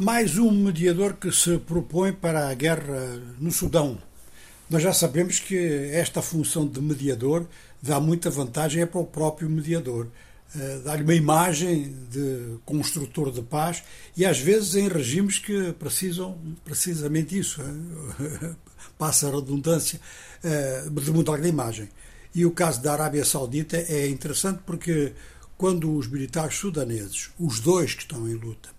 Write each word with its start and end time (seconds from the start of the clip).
Mais 0.00 0.38
um 0.38 0.52
mediador 0.52 1.14
que 1.14 1.32
se 1.32 1.58
propõe 1.58 2.12
para 2.12 2.48
a 2.48 2.54
guerra 2.54 3.20
no 3.40 3.50
Sudão. 3.50 3.98
Nós 4.70 4.80
já 4.80 4.92
sabemos 4.92 5.40
que 5.40 5.56
esta 5.92 6.22
função 6.22 6.68
de 6.68 6.80
mediador 6.80 7.44
dá 7.82 7.98
muita 7.98 8.30
vantagem 8.30 8.80
é 8.80 8.86
para 8.86 9.00
o 9.00 9.04
próprio 9.04 9.50
mediador. 9.50 10.06
Uh, 10.54 10.82
Dá-lhe 10.84 11.02
uma 11.02 11.16
imagem 11.16 11.96
de 12.08 12.58
construtor 12.64 13.32
de 13.32 13.42
paz 13.42 13.82
e 14.16 14.24
às 14.24 14.38
vezes 14.38 14.76
em 14.76 14.86
regimes 14.86 15.40
que 15.40 15.72
precisam 15.72 16.38
precisamente 16.64 17.36
isso. 17.36 17.60
Passa 18.96 19.26
a 19.26 19.34
redundância 19.34 20.00
uh, 20.44 20.90
de 20.90 21.10
mudar 21.10 21.40
de 21.40 21.48
imagem. 21.48 21.88
E 22.32 22.46
o 22.46 22.52
caso 22.52 22.80
da 22.80 22.92
Arábia 22.92 23.24
Saudita 23.24 23.76
é 23.76 24.06
interessante 24.06 24.60
porque 24.64 25.12
quando 25.56 25.92
os 25.92 26.06
militares 26.06 26.54
sudaneses, 26.54 27.30
os 27.36 27.58
dois 27.58 27.94
que 27.94 28.02
estão 28.02 28.28
em 28.28 28.34
luta, 28.34 28.77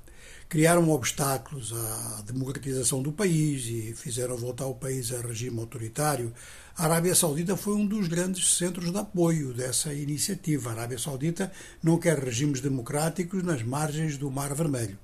criaram 0.49 0.89
obstáculos 0.89 1.71
à 1.71 2.23
democratização 2.23 3.03
do 3.03 3.11
país 3.11 3.67
e 3.67 3.93
fizeram 3.95 4.35
voltar 4.35 4.65
o 4.65 4.73
país 4.73 5.13
a 5.13 5.21
regime 5.21 5.59
autoritário. 5.59 6.33
A 6.75 6.85
Arábia 6.85 7.13
Saudita 7.13 7.55
foi 7.55 7.75
um 7.75 7.85
dos 7.85 8.07
grandes 8.07 8.57
centros 8.57 8.91
de 8.91 8.97
apoio 8.97 9.53
dessa 9.53 9.93
iniciativa. 9.93 10.71
A 10.71 10.73
Arábia 10.73 10.97
Saudita 10.97 11.51
não 11.83 11.99
quer 11.99 12.17
regimes 12.17 12.61
democráticos 12.61 13.43
nas 13.43 13.61
margens 13.61 14.17
do 14.17 14.31
Mar 14.31 14.55
Vermelho. 14.55 14.97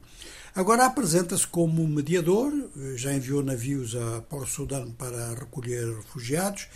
Agora 0.56 0.86
apresenta-se 0.86 1.46
como 1.46 1.88
mediador, 1.88 2.52
já 2.96 3.14
enviou 3.14 3.44
navios 3.44 3.96
a 3.96 4.22
Porto 4.22 4.50
Sudão 4.50 4.90
para 4.94 5.36
recolher 5.36 5.86
refugiados 5.98 6.68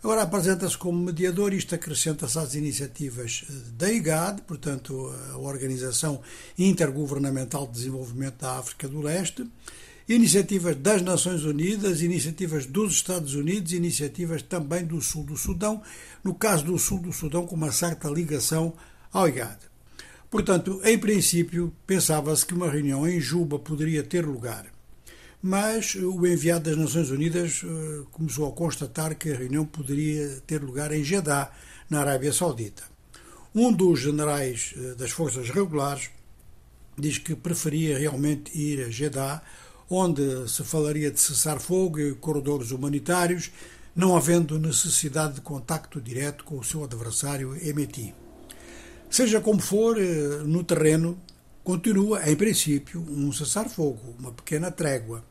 Agora 0.00 0.22
apresenta-se 0.22 0.78
como 0.78 0.96
mediador, 0.96 1.52
isto 1.52 1.74
acrescenta-se 1.74 2.38
às 2.38 2.54
iniciativas 2.54 3.42
da 3.76 3.92
IGAD, 3.92 4.42
portanto, 4.42 5.12
a 5.32 5.38
Organização 5.38 6.20
Intergovernamental 6.56 7.66
de 7.66 7.72
Desenvolvimento 7.72 8.36
da 8.40 8.58
África 8.58 8.86
do 8.86 9.00
Leste, 9.00 9.44
iniciativas 10.08 10.76
das 10.76 11.02
Nações 11.02 11.42
Unidas, 11.42 12.00
iniciativas 12.00 12.64
dos 12.64 12.92
Estados 12.92 13.34
Unidos, 13.34 13.72
iniciativas 13.72 14.40
também 14.40 14.84
do 14.84 15.00
Sul 15.00 15.24
do 15.24 15.36
Sudão, 15.36 15.82
no 16.22 16.32
caso 16.32 16.66
do 16.66 16.78
Sul 16.78 17.00
do 17.00 17.12
Sudão, 17.12 17.44
com 17.44 17.56
uma 17.56 17.72
certa 17.72 18.08
ligação 18.08 18.74
ao 19.12 19.28
IGAD. 19.28 19.58
Portanto, 20.30 20.80
em 20.84 20.96
princípio, 20.96 21.74
pensava-se 21.84 22.46
que 22.46 22.54
uma 22.54 22.70
reunião 22.70 23.06
em 23.08 23.20
Juba 23.20 23.58
poderia 23.58 24.04
ter 24.04 24.24
lugar 24.24 24.77
mas 25.40 25.94
o 25.94 26.26
enviado 26.26 26.68
das 26.68 26.76
Nações 26.76 27.10
Unidas 27.10 27.62
eh, 27.64 28.04
começou 28.10 28.48
a 28.48 28.52
constatar 28.52 29.14
que 29.14 29.30
a 29.30 29.36
reunião 29.36 29.64
poderia 29.64 30.42
ter 30.46 30.62
lugar 30.62 30.92
em 30.92 31.04
Jeddah, 31.04 31.50
na 31.88 32.00
Arábia 32.00 32.32
Saudita. 32.32 32.82
Um 33.54 33.72
dos 33.72 34.00
generais 34.00 34.74
eh, 34.76 34.94
das 34.94 35.10
forças 35.10 35.48
regulares 35.48 36.10
diz 36.96 37.18
que 37.18 37.36
preferia 37.36 37.98
realmente 37.98 38.50
ir 38.58 38.84
a 38.84 38.90
Jeddah, 38.90 39.42
onde 39.88 40.48
se 40.48 40.64
falaria 40.64 41.10
de 41.10 41.20
cessar-fogo 41.20 42.00
e 42.00 42.14
corredores 42.14 42.72
humanitários, 42.72 43.50
não 43.94 44.16
havendo 44.16 44.58
necessidade 44.58 45.34
de 45.34 45.40
contacto 45.40 46.00
direto 46.00 46.44
com 46.44 46.58
o 46.58 46.64
seu 46.64 46.84
adversário 46.84 47.56
Emeti. 47.66 48.12
Seja 49.08 49.40
como 49.40 49.60
for, 49.60 49.96
eh, 49.98 50.42
no 50.44 50.64
terreno 50.64 51.16
continua, 51.68 52.26
em 52.26 52.34
princípio, 52.34 52.98
um 52.98 53.30
cessar-fogo, 53.30 54.16
uma 54.18 54.32
pequena 54.32 54.70
trégua. 54.70 55.22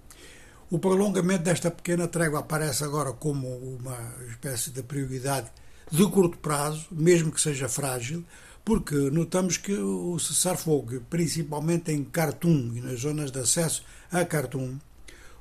O 0.69 0.77
prolongamento 0.77 1.45
desta 1.45 1.71
pequena 1.71 2.07
trégua 2.07 2.41
aparece 2.41 2.83
agora 2.83 3.11
como 3.11 3.47
uma 3.57 3.97
espécie 4.29 4.69
de 4.69 4.83
prioridade 4.83 5.49
de 5.91 6.07
curto 6.11 6.37
prazo, 6.37 6.85
mesmo 6.91 7.31
que 7.31 7.41
seja 7.41 7.67
frágil, 7.67 8.23
porque 8.63 8.93
notamos 8.93 9.57
que 9.57 9.73
o 9.73 10.19
cessar-fogo, 10.19 11.01
principalmente 11.09 11.91
em 11.91 12.03
Khartoum 12.03 12.71
e 12.75 12.81
nas 12.81 12.99
zonas 12.99 13.31
de 13.31 13.39
acesso 13.39 13.83
a 14.11 14.21
Khartoum, 14.21 14.77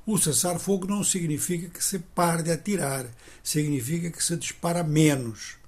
o 0.06 0.16
cessar-fogo 0.16 0.86
não 0.86 1.04
significa 1.04 1.68
que 1.68 1.84
se 1.84 1.98
pare 1.98 2.42
de 2.42 2.52
atirar, 2.52 3.04
significa 3.44 4.10
que 4.10 4.24
se 4.24 4.34
dispara 4.34 4.82
menos. 4.82 5.58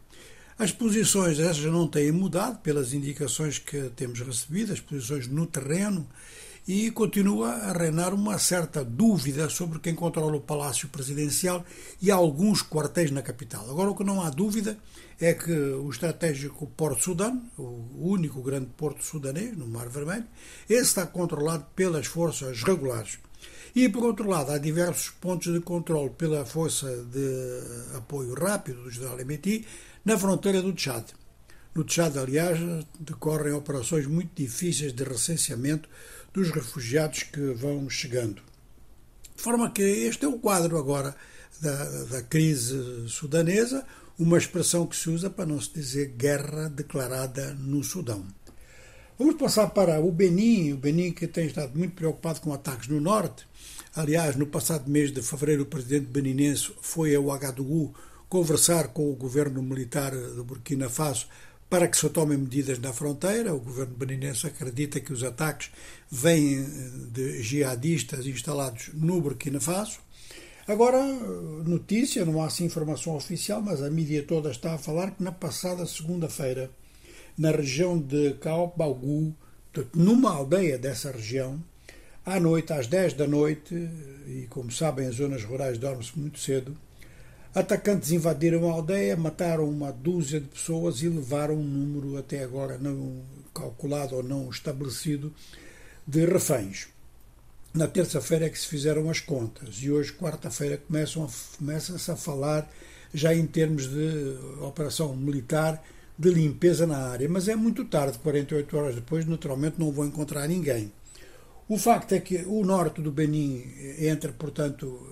As 0.58 0.72
posições 0.72 1.38
essas 1.38 1.64
não 1.66 1.86
têm 1.86 2.10
mudado 2.10 2.58
pelas 2.58 2.92
indicações 2.92 3.60
que 3.60 3.90
temos 3.90 4.18
recebido, 4.18 4.72
as 4.72 4.80
posições 4.80 5.28
no 5.28 5.46
terreno, 5.46 6.04
e 6.66 6.90
continua 6.90 7.50
a 7.50 7.72
reinar 7.72 8.12
uma 8.12 8.38
certa 8.38 8.84
dúvida 8.84 9.48
sobre 9.48 9.78
quem 9.78 9.94
controla 9.94 10.36
o 10.36 10.40
Palácio 10.40 10.88
Presidencial 10.88 11.64
e 12.02 12.10
alguns 12.10 12.60
quartéis 12.60 13.12
na 13.12 13.22
capital. 13.22 13.70
Agora, 13.70 13.90
o 13.90 13.94
que 13.94 14.02
não 14.02 14.20
há 14.20 14.30
dúvida 14.30 14.76
é 15.20 15.32
que 15.32 15.52
o 15.52 15.88
estratégico 15.90 16.66
Porto 16.66 17.04
Sudão, 17.04 17.40
o 17.56 18.10
único 18.10 18.42
grande 18.42 18.66
porto 18.76 19.04
sudanês 19.04 19.56
no 19.56 19.68
Mar 19.68 19.88
Vermelho, 19.88 20.26
esse 20.68 20.82
está 20.82 21.06
controlado 21.06 21.66
pelas 21.76 22.06
forças 22.06 22.64
regulares. 22.64 23.20
E, 23.76 23.88
por 23.88 24.02
outro 24.02 24.28
lado, 24.28 24.50
há 24.50 24.58
diversos 24.58 25.10
pontos 25.10 25.52
de 25.52 25.60
controle 25.60 26.10
pela 26.10 26.44
Força 26.44 26.88
de 27.04 27.96
Apoio 27.96 28.34
Rápido 28.34 28.82
do 28.82 28.90
General 28.90 29.20
Emeti 29.20 29.64
na 30.04 30.18
fronteira 30.18 30.62
do 30.62 30.72
Tchad. 30.72 31.04
No 31.74 31.84
Tchad, 31.84 32.16
aliás, 32.16 32.58
decorrem 32.98 33.52
operações 33.52 34.06
muito 34.06 34.30
difíceis 34.34 34.92
de 34.92 35.04
recenseamento 35.04 35.88
dos 36.32 36.50
refugiados 36.50 37.22
que 37.24 37.52
vão 37.52 37.88
chegando. 37.88 38.42
De 39.36 39.42
forma 39.42 39.70
que 39.70 39.82
este 39.82 40.24
é 40.24 40.28
o 40.28 40.38
quadro 40.38 40.76
agora 40.76 41.14
da, 41.60 41.84
da 42.04 42.22
crise 42.22 43.08
sudanesa, 43.08 43.86
uma 44.18 44.36
expressão 44.36 44.86
que 44.86 44.96
se 44.96 45.08
usa 45.08 45.30
para 45.30 45.46
não 45.46 45.60
se 45.60 45.72
dizer 45.72 46.14
guerra 46.16 46.68
declarada 46.68 47.54
no 47.54 47.84
Sudão. 47.84 48.26
Vamos 49.16 49.36
passar 49.36 49.68
para 49.70 50.00
o 50.00 50.10
Benin, 50.10 50.72
o 50.72 50.76
Benin 50.76 51.12
que 51.12 51.26
tem 51.26 51.46
estado 51.46 51.76
muito 51.76 51.94
preocupado 51.94 52.40
com 52.40 52.52
ataques 52.52 52.88
no 52.88 53.00
norte. 53.00 53.46
Aliás, 53.94 54.36
no 54.36 54.46
passado 54.46 54.90
mês 54.90 55.12
de 55.12 55.22
fevereiro, 55.22 55.62
o 55.62 55.66
presidente 55.66 56.06
beninense 56.06 56.72
foi 56.80 57.14
ao 57.14 57.30
Agadugu 57.32 57.94
conversar 58.28 58.88
com 58.88 59.10
o 59.10 59.16
governo 59.16 59.62
militar 59.62 60.12
do 60.12 60.44
Burkina 60.44 60.88
Faso 60.88 61.26
para 61.68 61.86
que 61.86 61.96
se 61.96 62.08
tomem 62.08 62.38
medidas 62.38 62.78
na 62.78 62.92
fronteira. 62.92 63.54
O 63.54 63.60
governo 63.60 63.94
beninense 63.94 64.46
acredita 64.46 65.00
que 65.00 65.12
os 65.12 65.22
ataques 65.22 65.70
vêm 66.10 66.64
de 67.12 67.42
jihadistas 67.42 68.26
instalados 68.26 68.90
no 68.94 69.20
Burkina 69.20 69.60
Faso. 69.60 69.98
Agora, 70.66 71.02
notícia, 71.02 72.24
não 72.24 72.42
há 72.42 72.46
assim 72.46 72.66
informação 72.66 73.16
oficial, 73.16 73.62
mas 73.62 73.82
a 73.82 73.88
mídia 73.88 74.22
toda 74.22 74.50
está 74.50 74.74
a 74.74 74.78
falar 74.78 75.12
que 75.12 75.22
na 75.22 75.32
passada 75.32 75.86
segunda-feira, 75.86 76.70
na 77.38 77.50
região 77.50 77.98
de 77.98 78.34
Kaobagu, 78.34 79.34
numa 79.94 80.30
aldeia 80.30 80.76
dessa 80.76 81.10
região, 81.10 81.62
à 82.24 82.38
noite, 82.38 82.74
às 82.74 82.86
10 82.86 83.14
da 83.14 83.26
noite, 83.26 83.74
e 84.26 84.46
como 84.50 84.70
sabem, 84.70 85.06
as 85.06 85.14
zonas 85.14 85.42
rurais 85.42 85.78
dormem-se 85.78 86.18
muito 86.18 86.38
cedo, 86.38 86.76
atacantes 87.54 88.12
invadiram 88.12 88.68
a 88.68 88.72
aldeia, 88.72 89.16
mataram 89.16 89.68
uma 89.68 89.92
dúzia 89.92 90.40
de 90.40 90.48
pessoas 90.48 91.02
e 91.02 91.08
levaram 91.08 91.54
um 91.54 91.62
número 91.62 92.16
até 92.16 92.42
agora 92.42 92.78
não 92.78 93.22
calculado 93.54 94.16
ou 94.16 94.22
não 94.22 94.48
estabelecido 94.50 95.32
de 96.06 96.24
reféns. 96.24 96.88
Na 97.74 97.86
terça-feira 97.86 98.46
é 98.46 98.48
que 98.48 98.58
se 98.58 98.66
fizeram 98.66 99.10
as 99.10 99.20
contas 99.20 99.76
e 99.82 99.90
hoje, 99.90 100.12
quarta-feira, 100.12 100.78
começa-se 100.78 102.10
a 102.10 102.16
falar 102.16 102.68
já 103.12 103.34
em 103.34 103.46
termos 103.46 103.86
de 103.86 104.36
operação 104.60 105.14
militar 105.14 105.82
de 106.18 106.30
limpeza 106.30 106.86
na 106.86 106.98
área. 106.98 107.28
Mas 107.28 107.46
é 107.46 107.54
muito 107.54 107.84
tarde, 107.84 108.18
48 108.18 108.76
horas 108.76 108.94
depois, 108.94 109.24
naturalmente 109.26 109.78
não 109.78 109.92
vou 109.92 110.04
encontrar 110.04 110.48
ninguém. 110.48 110.90
O 111.68 111.76
facto 111.76 112.14
é 112.14 112.20
que 112.20 112.44
o 112.46 112.64
norte 112.64 113.02
do 113.02 113.12
Benin 113.12 113.62
entra, 113.98 114.32
portanto, 114.32 115.06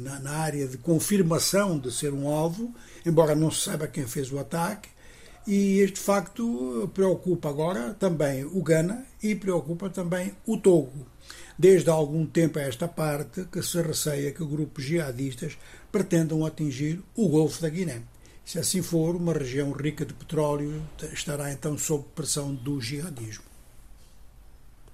na, 0.00 0.18
na, 0.18 0.30
área 0.32 0.66
de 0.66 0.76
confirmação 0.76 1.78
de 1.78 1.92
ser 1.92 2.12
um 2.12 2.26
alvo, 2.26 2.74
embora 3.06 3.36
não 3.36 3.48
se 3.48 3.62
saiba 3.62 3.86
quem 3.86 4.04
fez 4.04 4.32
o 4.32 4.40
ataque, 4.40 4.88
e 5.46 5.78
este 5.78 6.00
facto 6.00 6.90
preocupa 6.92 7.48
agora 7.48 7.94
também 7.94 8.44
o 8.44 8.60
Ghana 8.60 9.06
e 9.22 9.36
preocupa 9.36 9.88
também 9.88 10.32
o 10.44 10.56
Togo. 10.56 11.06
Desde 11.56 11.88
há 11.90 11.92
algum 11.92 12.26
tempo 12.26 12.58
a 12.58 12.62
esta 12.62 12.88
parte 12.88 13.44
que 13.44 13.62
se 13.62 13.80
receia 13.80 14.32
que 14.32 14.44
grupos 14.44 14.84
jihadistas 14.84 15.56
pretendam 15.92 16.44
atingir 16.44 17.00
o 17.14 17.28
Golfo 17.28 17.62
da 17.62 17.68
Guiné. 17.68 18.02
Se 18.44 18.58
assim 18.58 18.82
for, 18.82 19.14
uma 19.14 19.32
região 19.32 19.70
rica 19.70 20.04
de 20.04 20.14
petróleo 20.14 20.82
estará 21.12 21.52
então 21.52 21.78
sob 21.78 22.04
pressão 22.16 22.52
do 22.52 22.80
jihadismo. 22.80 23.49